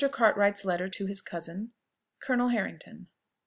CARTWRIGHT'S 0.11 0.65
LETTER 0.65 0.87
TO 0.87 1.05
HIS 1.05 1.21
COUSIN. 1.21 1.73
COLONEL 2.23 2.47
HARRINGTON. 2.49 3.05